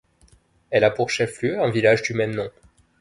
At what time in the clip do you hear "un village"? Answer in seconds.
1.61-2.01